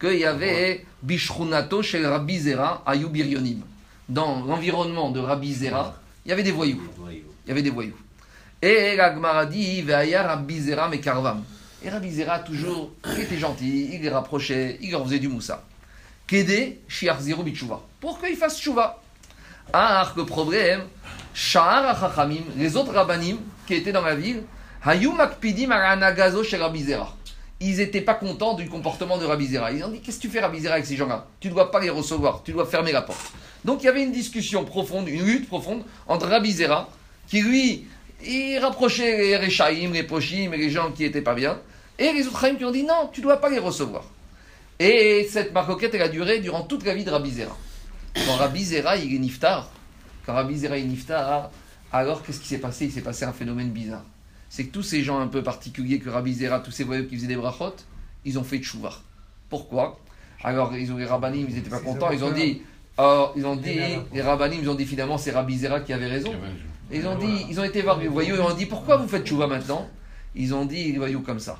qu'il 0.00 0.18
y 0.18 0.24
avait 0.24 0.86
Bishrunato 1.02 1.82
chez 1.82 2.06
Rabbi 2.06 2.38
Zera 2.38 2.82
à 2.86 2.94
Yubirionim. 2.94 3.60
Dans 4.08 4.44
l'environnement 4.44 5.10
de 5.10 5.20
Rabbi 5.20 5.52
Zera, 5.52 5.94
il 6.24 6.30
y 6.30 6.32
avait 6.32 6.42
des 6.42 6.52
voyous. 6.52 6.80
Il 7.10 7.48
y 7.48 7.50
avait 7.50 7.62
des 7.62 7.70
voyous. 7.70 7.96
Et 8.66 8.96
la 8.96 9.12
Gemara 9.12 9.44
dit, 9.44 9.84
Rabbi 9.86 10.58
Zera. 10.58 10.90
Et 11.84 11.90
Rabbi 11.90 12.24
toujours, 12.46 12.92
il 13.14 13.20
était 13.20 13.36
gentil, 13.36 13.90
il 13.92 14.00
les 14.00 14.08
rapprochait, 14.08 14.78
il 14.80 14.90
leur 14.90 15.04
faisait 15.04 15.18
du 15.18 15.28
moussa. 15.28 15.62
Kede 16.26 16.76
Shiachziru 16.88 17.42
Bichouva. 17.42 17.82
Pour 18.00 18.18
qu'ils 18.18 18.36
fassent 18.36 18.58
chouva. 18.58 19.02
Ah, 19.70 20.10
le 20.16 20.24
problème, 20.24 20.84
Sha'ar 21.34 21.90
HaChachamim, 21.90 22.40
les 22.56 22.74
autres 22.74 22.94
rabbanim 22.94 23.36
qui 23.66 23.74
étaient 23.74 23.92
dans 23.92 24.00
la 24.00 24.14
ville, 24.14 24.44
Hayu 24.82 25.10
Makpidim 25.10 25.70
Aranagazo 25.70 26.42
chez 26.42 26.56
Rabbi 26.56 26.84
Zera. 26.84 27.14
Ils 27.60 27.76
n'étaient 27.76 28.00
pas 28.00 28.14
contents 28.14 28.54
du 28.54 28.66
comportement 28.70 29.18
de 29.18 29.26
Rabbi 29.26 29.46
Zera. 29.46 29.72
Ils 29.72 29.84
ont 29.84 29.90
dit 29.90 30.00
Qu'est-ce 30.00 30.16
que 30.16 30.22
tu 30.22 30.30
fais, 30.30 30.40
Rabbi 30.40 30.60
Zera, 30.60 30.76
avec 30.76 30.86
ces 30.86 30.96
gens-là? 30.96 31.26
Tu 31.38 31.48
ne 31.48 31.52
dois 31.52 31.70
pas 31.70 31.80
les 31.80 31.90
recevoir, 31.90 32.42
tu 32.42 32.52
dois 32.52 32.64
fermer 32.64 32.92
la 32.92 33.02
porte. 33.02 33.30
Donc 33.62 33.82
il 33.82 33.84
y 33.84 33.88
avait 33.90 34.02
une 34.02 34.12
discussion 34.12 34.64
profonde, 34.64 35.06
une 35.06 35.22
lutte 35.22 35.48
profonde 35.48 35.82
entre 36.06 36.28
Rabbi 36.28 36.50
Zera, 36.50 36.88
qui 37.28 37.42
lui, 37.42 37.86
il 38.22 38.58
rapprochait 38.58 39.16
les 39.18 39.36
Rechaïm, 39.36 39.92
les 39.92 40.02
Pochim 40.02 40.52
et 40.52 40.56
les 40.56 40.70
gens 40.70 40.92
qui 40.92 41.02
n'étaient 41.02 41.22
pas 41.22 41.34
bien, 41.34 41.60
et 41.98 42.12
les 42.12 42.26
autres 42.26 42.46
qui 42.56 42.64
ont 42.64 42.70
dit 42.70 42.82
Non, 42.82 43.10
tu 43.12 43.20
ne 43.20 43.24
dois 43.24 43.40
pas 43.40 43.48
les 43.48 43.58
recevoir. 43.58 44.04
Et 44.78 45.28
cette 45.30 45.52
marcoquette, 45.52 45.94
elle 45.94 46.02
a 46.02 46.08
duré 46.08 46.40
durant 46.40 46.62
toute 46.62 46.84
la 46.84 46.94
vie 46.94 47.04
de 47.04 47.10
Rabbi 47.10 47.30
Zera. 47.30 47.56
Quand 48.26 48.36
Rabbi 48.36 48.64
Zera, 48.64 48.96
il 48.96 49.14
est 49.14 49.18
niftar, 49.18 49.70
quand 50.26 50.34
Rabbi 50.34 50.56
Zera 50.56 50.78
est 50.78 50.82
niftar, 50.82 51.50
alors 51.92 52.22
qu'est-ce 52.22 52.40
qui 52.40 52.48
s'est 52.48 52.58
passé? 52.58 52.86
Il 52.86 52.92
s'est 52.92 53.00
passé 53.00 53.24
un 53.24 53.32
phénomène 53.32 53.70
bizarre. 53.70 54.04
C'est 54.48 54.66
que 54.66 54.72
tous 54.72 54.82
ces 54.82 55.02
gens 55.02 55.20
un 55.20 55.28
peu 55.28 55.42
particuliers 55.42 55.98
que 55.98 56.10
Rabbi 56.10 56.34
Zera, 56.34 56.60
tous 56.60 56.70
ces 56.70 56.84
voyous 56.84 57.06
qui 57.06 57.16
faisaient 57.16 57.28
des 57.28 57.36
brachot, 57.36 57.76
ils 58.24 58.38
ont 58.38 58.44
fait 58.44 58.58
tchouva. 58.58 58.90
Pourquoi? 59.48 59.98
Alors, 60.42 60.76
ils 60.76 60.92
ont 60.92 60.96
les 60.96 61.06
rabbanim, 61.06 61.46
ils 61.48 61.54
n'étaient 61.54 61.70
pas 61.70 61.78
contents, 61.78 62.10
ils 62.10 62.22
ont 62.22 62.32
dit, 62.32 62.62
oh, 62.98 63.28
ils 63.36 63.46
ont 63.46 63.56
dit, 63.56 63.78
les 64.12 64.22
rabbanim, 64.22 64.58
ils 64.60 64.68
ont 64.68 64.74
dit 64.74 64.84
finalement 64.84 65.16
c'est 65.16 65.30
Rabbi 65.30 65.56
Zera 65.58 65.80
qui 65.80 65.92
avait 65.92 66.06
raison. 66.06 66.32
Et 66.90 66.98
ils 66.98 67.06
ont 67.06 67.16
dit, 67.16 67.46
ils 67.48 67.58
ont 67.58 67.64
été 67.64 67.82
voir 67.82 67.98
les 67.98 68.08
voyous, 68.08 68.36
ils 68.36 68.40
ont 68.40 68.54
dit 68.54 68.66
pourquoi 68.66 68.96
vous 68.96 69.08
faites 69.08 69.26
tchouva 69.26 69.46
maintenant? 69.46 69.88
Ils 70.34 70.54
ont 70.54 70.64
dit 70.64 70.92
les 70.92 70.98
voyous 70.98 71.22
comme 71.22 71.40
ça. 71.40 71.58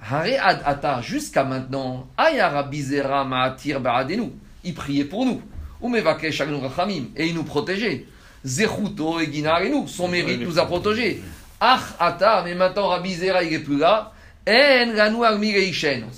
Hare 0.00 0.38
ad 0.40 0.62
ata, 0.64 1.00
jusqu'à 1.00 1.44
maintenant, 1.44 2.08
aya 2.16 2.48
Rabbi 2.48 2.82
Zera 2.82 3.24
ma'atir 3.24 3.80
ba'adenu. 3.80 4.30
Il 4.64 4.74
priait 4.74 5.04
pour 5.04 5.24
nous. 5.26 5.40
Umevakesh 5.82 6.40
agnu 6.40 6.56
rachamim. 6.56 7.04
Et 7.16 7.26
il 7.26 7.34
nous 7.34 7.44
protégeait. 7.44 8.06
Zechuto 8.44 9.20
et 9.20 9.28
nous. 9.70 9.86
Son 9.86 10.08
mérite 10.08 10.40
nous 10.40 10.58
a 10.58 10.66
protégés. 10.66 11.22
Ach 11.60 11.94
ata, 12.00 12.42
mais 12.44 12.54
maintenant 12.54 12.88
Rabbi 12.88 13.14
Zera 13.14 13.44
il 13.44 13.52
est 13.52 13.58
plus 13.60 13.78
là. 13.78 14.12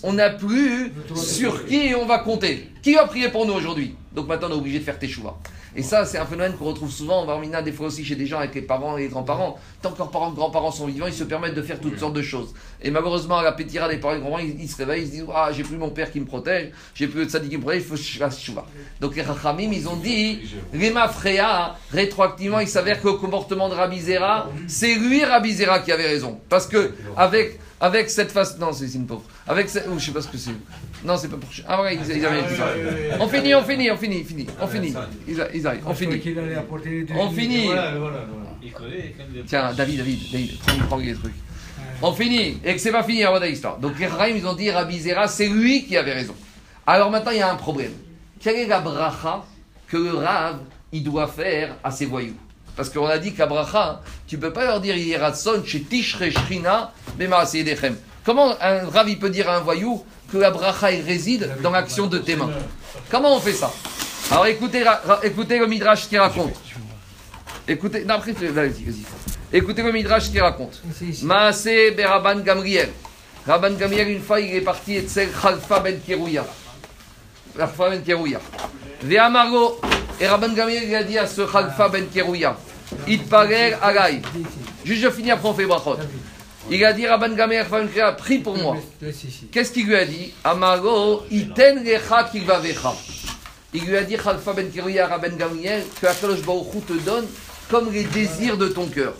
On 0.02 0.12
n'a 0.14 0.30
plus 0.30 0.92
sur 1.14 1.66
qui 1.66 1.94
on 1.94 2.06
va 2.06 2.20
compter. 2.20 2.70
Qui 2.82 2.94
va 2.94 3.04
prier 3.04 3.28
pour 3.28 3.44
nous 3.44 3.52
aujourd'hui? 3.52 3.94
Donc 4.14 4.28
maintenant 4.28 4.48
on 4.48 4.52
est 4.52 4.58
obligé 4.58 4.78
de 4.78 4.84
faire 4.84 4.98
teshuva. 4.98 5.36
Et 5.76 5.82
ça, 5.82 6.04
c'est 6.04 6.18
un 6.18 6.26
phénomène 6.26 6.54
qu'on 6.56 6.66
retrouve 6.66 6.90
souvent 6.90 7.22
en 7.22 7.26
Barmina, 7.26 7.62
des 7.62 7.72
fois 7.72 7.88
aussi 7.88 8.04
chez 8.04 8.14
des 8.14 8.26
gens 8.26 8.38
avec 8.38 8.54
les 8.54 8.62
parents 8.62 8.96
et 8.96 9.02
les 9.02 9.08
grands-parents. 9.08 9.58
Tant 9.82 9.90
que 9.90 9.98
leurs 9.98 10.10
parents 10.10 10.30
grands-parents 10.30 10.70
sont 10.70 10.86
vivants, 10.86 11.06
ils 11.06 11.12
se 11.12 11.24
permettent 11.24 11.54
de 11.54 11.62
faire 11.62 11.80
toutes 11.80 11.98
sortes 11.98 12.14
de 12.14 12.22
choses. 12.22 12.54
Et 12.82 12.90
malheureusement, 12.90 13.38
à 13.38 13.42
la 13.42 13.52
pétira 13.52 13.88
des 13.88 13.98
parents 13.98 14.14
et 14.14 14.20
grands-parents, 14.20 14.42
ils, 14.42 14.68
se 14.68 14.76
réveillent, 14.76 15.02
ils 15.02 15.06
se 15.06 15.12
disent 15.12 15.24
Ah, 15.34 15.50
j'ai 15.52 15.62
plus 15.62 15.76
mon 15.76 15.90
père 15.90 16.12
qui 16.12 16.20
me 16.20 16.26
protège, 16.26 16.70
j'ai 16.94 17.08
plus 17.08 17.26
de 17.26 17.30
sadique 17.30 17.50
qui 17.50 17.56
me 17.56 17.62
protège, 17.62 17.82
il 17.82 17.86
faut 17.86 17.94
que 17.94 18.00
je 18.00 18.18
fasse 18.18 18.40
chouva. 18.40 18.66
Donc 19.00 19.16
les 19.16 19.22
Rachamim, 19.22 19.72
ils 19.72 19.88
ont 19.88 19.96
dit 19.96 20.40
Les 20.72 20.90
Mafréa, 20.90 21.76
rétroactivement, 21.90 22.60
il 22.60 22.68
s'avère 22.68 23.00
que 23.00 23.08
le 23.08 23.14
comportement 23.14 23.68
de 23.68 23.74
Rabbi 23.74 24.00
Zera, 24.00 24.48
c'est 24.68 24.94
lui, 24.94 25.24
Rabbi 25.24 25.52
Zera, 25.52 25.80
qui 25.80 25.92
avait 25.92 26.06
raison. 26.06 26.38
Parce 26.48 26.66
que, 26.66 26.92
avec, 27.16 27.58
avec 27.80 28.10
cette 28.10 28.32
face. 28.32 28.58
Non, 28.58 28.72
c'est 28.72 28.92
une 28.94 29.06
pauvre. 29.06 29.24
Avec 29.46 29.68
cette. 29.68 29.86
Oh, 29.88 29.98
je 29.98 30.06
sais 30.06 30.12
pas 30.12 30.22
ce 30.22 30.28
que 30.28 30.38
c'est. 30.38 30.52
Non, 31.04 31.16
c'est 31.18 31.28
pas 31.28 31.36
pour. 31.36 31.48
Ah, 31.68 31.82
ouais, 31.82 31.96
ils, 31.96 32.16
ils 32.16 32.24
avaient 32.26 32.42
dit 32.42 32.56
ça. 32.56 32.66
On 33.20 33.28
finit, 33.28 33.54
on 33.54 33.62
finit, 33.62 33.90
on 33.90 33.96
finit, 33.96 34.24
finit. 34.24 34.46
On 34.60 34.66
finit. 34.66 34.94
Ils, 35.28 35.40
a- 35.40 35.48
ils 35.54 35.66
arrivent, 35.66 35.82
on 35.86 35.94
finit. 35.94 36.22
On 37.14 37.30
finit. 37.30 37.68
Tiens, 39.46 39.72
David, 39.74 39.98
David, 39.98 40.20
David, 40.32 40.58
prends, 40.60 40.86
prends 40.88 40.96
les 40.96 41.14
trucs. 41.14 41.34
On 42.02 42.12
finit, 42.12 42.58
et 42.64 42.74
que 42.74 42.78
c'est 42.80 42.90
pas 42.92 43.02
fini 43.02 43.22
avant 43.24 43.38
l'histoire. 43.38 43.78
Donc 43.78 43.98
les 43.98 44.06
Rahim, 44.06 44.36
ils 44.36 44.46
ont 44.46 44.54
dit 44.54 44.70
Rabbi 44.70 44.98
Zera, 45.00 45.28
c'est 45.28 45.48
lui 45.48 45.84
qui 45.84 45.96
avait 45.96 46.12
raison. 46.12 46.34
Alors 46.86 47.10
maintenant, 47.10 47.30
il 47.30 47.38
y 47.38 47.42
a 47.42 47.50
un 47.50 47.56
problème. 47.56 47.92
Quelle 48.40 48.56
est 48.56 48.66
la 48.66 48.80
bracha 48.80 49.44
que 49.88 49.96
le 49.96 50.14
Rav, 50.14 50.58
il 50.92 51.02
doit 51.02 51.28
faire 51.28 51.76
à 51.84 51.90
ses 51.90 52.06
voyous? 52.06 52.34
Parce 52.76 52.90
qu'on 52.90 53.06
a 53.06 53.18
dit 53.18 53.32
qu'à 53.32 53.46
bracha, 53.46 54.00
tu 54.26 54.36
peux 54.38 54.52
pas 54.52 54.64
leur 54.64 54.80
dire 54.80 54.96
Yeratson, 54.96 55.62
chez 55.64 55.82
Tishre 55.82 56.30
Shrina, 56.30 56.92
Bema 57.16 57.44
Dechem. 57.44 57.96
Comment 58.24 58.54
un 58.60 58.88
Rav, 58.88 59.08
il 59.08 59.18
peut 59.18 59.30
dire 59.30 59.48
à 59.50 59.56
un 59.56 59.60
voyou 59.60 60.02
que 60.32 60.38
la 60.38 60.50
bracha, 60.50 60.90
il 60.90 61.04
réside 61.04 61.50
dans 61.62 61.70
l'action 61.70 62.06
de 62.06 62.18
tes 62.18 62.36
mains 62.36 62.50
Comment 63.10 63.36
on 63.36 63.40
fait 63.40 63.52
ça 63.52 63.70
Alors 64.30 64.46
écoutez, 64.46 64.82
écoutez 65.22 65.58
le 65.58 65.66
Midrash 65.66 66.08
qui 66.08 66.16
raconte. 66.16 66.54
Écoutez, 67.68 68.04
non, 68.04 68.14
après, 68.14 68.32
vas-y, 68.32 68.50
vas-y. 68.84 69.04
Écoutez 69.52 69.82
le 69.82 69.92
Midrash 69.92 70.30
qui 70.30 70.40
raconte. 70.40 70.82
Maasé 71.22 71.90
Beraban 71.90 72.40
Gamriel. 72.40 72.90
Rabban 73.46 73.72
Gamriel, 73.72 74.08
une 74.08 74.22
fois, 74.22 74.40
il 74.40 74.54
est 74.54 74.62
parti 74.62 74.96
et 74.96 75.02
Tzel 75.02 75.28
Khalfa 75.30 75.80
ben 75.80 76.00
Kerouya. 76.00 76.46
Khalfa 77.56 77.90
ben 77.90 78.02
Kerouya. 78.02 78.40
Ve'amargo. 79.02 79.80
Et 80.18 80.26
Rabban 80.26 80.54
Gamriel, 80.54 80.84
il 80.84 80.94
a 80.94 81.02
dit 81.02 81.18
à 81.18 81.26
ce 81.26 81.42
Khalfa 81.42 81.90
ben 81.90 82.06
Kerouya. 82.06 82.56
Itparer 83.06 83.74
alay. 83.82 84.22
Juste, 84.84 85.02
je 85.02 85.10
finis 85.10 85.30
après, 85.30 85.48
on 85.48 85.54
fait 85.54 85.66
brachot. 85.66 85.96
Il 86.70 86.82
a 86.84 86.92
dit 86.92 87.06
Rabban 87.06 87.34
Kerouya, 87.36 88.12
prie 88.12 88.38
pour 88.38 88.56
moi. 88.56 88.76
Qu'est-ce 89.52 89.72
qu'il 89.72 89.86
lui 89.86 89.96
a 89.96 90.04
dit? 90.04 90.32
Amago, 90.42 91.22
iten 91.30 91.84
lecha 91.84 92.24
kilvavecha. 92.24 92.94
Il 93.74 93.84
lui 93.84 93.96
a 93.96 94.02
dit 94.02 94.16
Khalfa 94.16 94.52
ben 94.54 94.70
Rabban 95.08 95.36
Gamriel, 95.36 95.84
que 96.00 96.06
Akadosh 96.06 96.42
Baruch 96.42 96.74
Hu 96.74 96.80
te 96.80 96.92
donne 97.04 97.26
comme 97.70 97.92
les 97.92 98.04
désirs 98.04 98.56
de 98.56 98.68
ton 98.68 98.86
cœur. 98.86 99.14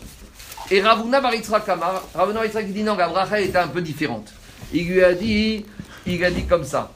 Et 0.71 0.81
Ravuna 0.81 1.21
Baritra 1.21 1.61
Kamar, 1.61 2.03
Ravuna 2.15 2.41
Baritra 2.41 2.63
qui 2.63 2.73
dit 2.73 2.83
non, 2.83 2.97
la 2.97 3.09
bracha 3.09 3.39
était 3.41 3.59
un 3.59 3.69
peu 3.69 3.83
différente. 3.83 4.33
Il 4.73 4.89
lui 4.89 5.05
a 5.05 5.13
dit, 5.13 5.67
il 6.07 6.25
a 6.25 6.31
dit 6.31 6.45
comme 6.47 6.65
ça. 6.65 6.93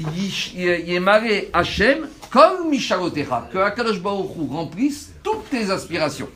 Yish- 0.00 0.54
Yemare 0.54 1.48
Hachem 1.52 2.08
comme 2.30 2.70
Mishalotecha, 2.70 3.48
que 3.52 3.58
Akadosh 3.58 4.00
Baruch 4.00 4.30
Hu 4.38 4.46
remplisse 4.54 5.10
toutes 5.22 5.50
tes 5.50 5.70
aspirations. 5.70 6.28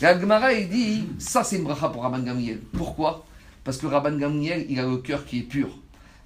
La 0.00 0.16
Gemara, 0.18 0.52
il 0.52 0.68
dit, 0.68 1.08
ça 1.18 1.42
c'est 1.42 1.56
une 1.56 1.64
bracha 1.64 1.88
pour 1.88 2.04
Rabban 2.04 2.20
Gamriel. 2.20 2.60
Pourquoi? 2.72 3.24
Parce 3.64 3.78
que 3.78 3.86
Rabban 3.88 4.16
Gamriel, 4.16 4.64
il 4.68 4.78
a 4.78 4.84
le 4.84 4.98
cœur 4.98 5.24
qui 5.26 5.40
est 5.40 5.42
pur. 5.42 5.70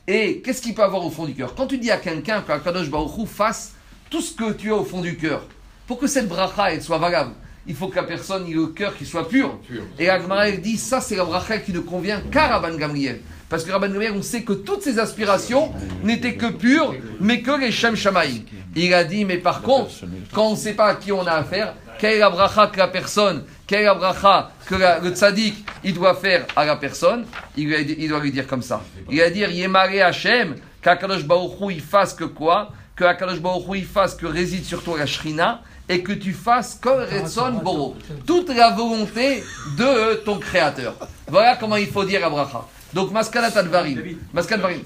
Et 0.06 0.42
qu'est-ce 0.42 0.60
qu'il 0.60 0.74
peut 0.74 0.82
avoir 0.82 1.02
au 1.06 1.08
fond 1.08 1.24
du 1.24 1.32
cœur? 1.32 1.54
Quand 1.54 1.66
tu 1.66 1.78
dis 1.78 1.90
à 1.90 1.96
quelqu'un 1.96 2.42
qu'Akadosh 2.42 2.90
Baruch 2.90 3.16
Hu 3.16 3.26
fasse 3.26 3.72
tout 4.10 4.20
ce 4.20 4.34
que 4.34 4.52
tu 4.52 4.70
as 4.70 4.76
au 4.76 4.84
fond 4.84 5.00
du 5.00 5.16
cœur, 5.16 5.46
pour 5.86 5.98
que 5.98 6.06
cette 6.06 6.28
bracha 6.28 6.70
elle 6.70 6.82
soit 6.82 6.98
valable, 6.98 7.32
il 7.66 7.74
faut 7.74 7.88
que 7.88 7.96
la 7.96 8.02
personne 8.02 8.46
ait 8.46 8.52
le 8.52 8.66
cœur 8.66 8.94
qui 8.94 9.06
soit 9.06 9.26
pur. 9.26 9.58
Et 9.98 10.10
Agmara 10.10 10.50
elle 10.50 10.60
dit 10.60 10.76
ça 10.76 11.00
c'est 11.00 11.16
la 11.16 11.24
bracha 11.24 11.56
qui 11.56 11.72
ne 11.72 11.80
convient 11.80 12.20
qu'à 12.30 12.48
Rabban 12.48 12.76
Gamriel. 12.76 13.22
Parce 13.48 13.64
que 13.64 13.72
Rabban 13.72 13.88
Gamriel, 13.88 14.12
on 14.14 14.22
sait 14.22 14.42
que 14.42 14.52
toutes 14.52 14.82
ses 14.82 14.98
aspirations 14.98 15.72
n'étaient 16.02 16.34
que 16.34 16.46
pures, 16.46 16.94
mais 17.20 17.40
que 17.40 17.58
les 17.58 17.72
Shem 17.72 17.96
Shamaï. 17.96 18.44
Il 18.76 18.92
a 18.92 19.04
dit, 19.04 19.24
mais 19.24 19.38
par 19.38 19.62
contre, 19.62 19.92
quand 20.32 20.48
on 20.48 20.50
ne 20.52 20.56
sait 20.56 20.74
pas 20.74 20.88
à 20.88 20.94
qui 20.94 21.10
on 21.10 21.26
a 21.26 21.32
affaire, 21.32 21.74
quelle 21.98 22.16
est 22.16 22.18
la 22.18 22.30
bracha 22.30 22.66
que 22.66 22.78
la 22.78 22.88
personne, 22.88 23.44
quelle 23.72 23.80
est 23.80 23.84
la 23.86 23.94
bracha 23.94 24.50
que 24.66 24.74
la- 24.74 24.98
le 24.98 25.10
tzaddik, 25.10 25.64
il 25.82 25.94
doit 25.94 26.14
faire 26.14 26.44
à 26.54 26.66
la 26.66 26.76
personne, 26.76 27.24
il, 27.56 27.66
lui 27.68 27.74
a 27.74 27.82
dit- 27.82 27.96
il 27.98 28.08
doit 28.10 28.20
lui 28.20 28.30
dire 28.30 28.46
comme 28.46 28.60
ça. 28.60 28.82
Il 29.08 29.18
va 29.18 29.30
dire, 29.30 29.50
Yemare 29.50 30.02
Hashem, 30.04 30.56
qu'Akadosh 30.82 31.24
Baruch 31.24 31.52
Hu, 31.58 31.72
il 31.72 31.80
fasse 31.80 32.12
que 32.12 32.24
quoi? 32.24 32.70
Que 32.94 33.04
Akadosh 33.04 33.40
Baruch 33.40 33.64
Hu, 33.68 33.78
il 33.78 33.86
fasse 33.86 34.14
que 34.14 34.26
réside 34.26 34.64
sur 34.66 34.82
toi 34.82 34.98
la 34.98 35.06
shrina, 35.06 35.62
et 35.88 36.02
que 36.02 36.12
tu 36.12 36.32
fasses 36.34 36.78
comme 36.82 37.00
Retson 37.00 37.52
Boro. 37.64 37.96
Toute 38.26 38.50
la 38.54 38.70
volonté 38.70 39.42
de 39.78 40.16
ton 40.16 40.38
créateur. 40.38 40.94
Voilà 41.28 41.56
comment 41.56 41.76
il 41.76 41.88
faut 41.88 42.04
dire 42.04 42.20
la 42.20 42.28
bracha. 42.28 42.66
Donc, 42.92 43.10
Maskanat 43.10 43.56
Advarim. 43.58 44.18
Maskanat 44.34 44.56
Advarim. 44.66 44.82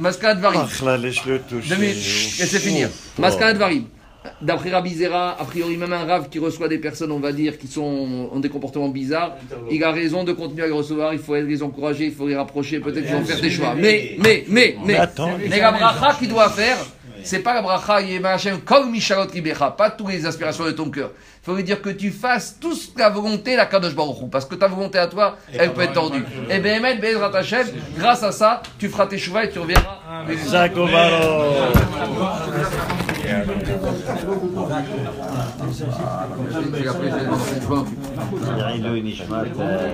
Maskanat 0.00 0.32
Advarim. 0.32 0.66
Laisse-le 1.00 1.38
toucher. 1.42 1.76
Minutes, 1.76 2.38
laissez 2.40 2.58
finir. 2.58 2.88
Maskanat 3.18 3.54
Varim. 3.54 3.84
D'après 4.40 4.70
Rabbi 4.70 4.94
Zera, 4.94 5.36
a 5.38 5.44
priori 5.44 5.76
même 5.76 5.92
un 5.92 6.04
rave 6.04 6.28
qui 6.28 6.38
reçoit 6.38 6.68
des 6.68 6.78
personnes, 6.78 7.12
on 7.12 7.18
va 7.20 7.32
dire, 7.32 7.58
qui 7.58 7.66
sont, 7.66 8.28
ont 8.32 8.40
des 8.40 8.48
comportements 8.48 8.88
bizarres, 8.88 9.36
il 9.70 9.82
a 9.84 9.92
raison 9.92 10.24
de 10.24 10.32
continuer 10.32 10.64
à 10.64 10.66
les 10.66 10.72
recevoir, 10.72 11.12
il 11.12 11.18
faut 11.18 11.34
les 11.34 11.62
encourager, 11.62 12.06
il 12.06 12.14
faut 12.14 12.26
les 12.26 12.36
rapprocher, 12.36 12.80
peut-être 12.80 13.06
qu'ils 13.06 13.14
vont 13.14 13.24
faire 13.24 13.40
des 13.40 13.50
choix. 13.50 13.74
Mais, 13.74 14.16
mais, 14.18 14.44
mais, 14.48 14.76
mais, 14.84 14.98
mais 15.48 15.58
la 15.60 15.72
bracha 15.72 16.14
qu'il 16.18 16.28
doit 16.28 16.50
faire, 16.50 16.76
c'est 17.22 17.40
pas 17.40 17.54
la 17.54 17.62
bracha 17.62 17.98
comme 18.64 18.92
Mishalot 18.92 19.30
Libecha, 19.32 19.70
pas 19.70 19.90
toutes 19.90 20.10
les 20.10 20.26
aspirations 20.26 20.64
de 20.64 20.70
ton 20.70 20.90
cœur. 20.90 21.10
Il 21.42 21.46
faut 21.46 21.56
lui 21.56 21.64
dire 21.64 21.80
que 21.80 21.90
tu 21.90 22.10
fasses 22.10 22.56
tout 22.60 22.74
ce 22.74 22.88
que 22.88 22.98
ta 22.98 23.08
volonté, 23.08 23.56
la 23.56 23.66
Kadosh 23.66 23.94
Baruch 23.94 24.22
Hu, 24.22 24.28
parce 24.30 24.44
que 24.44 24.54
ta 24.56 24.66
volonté 24.66 24.98
à 24.98 25.06
toi, 25.06 25.36
elle 25.52 25.72
peut 25.72 25.82
être 25.82 25.92
tordue. 25.92 26.24
Et 26.50 26.58
ben, 26.58 26.84
Emet, 26.84 27.00
grâce 27.96 28.22
à 28.22 28.32
ça, 28.32 28.62
tu 28.78 28.88
feras 28.88 29.06
tes 29.06 29.18
choix 29.18 29.44
et 29.44 29.50
tu 29.50 29.58
reviendras. 29.58 30.00
Jacobaro. 39.26 39.86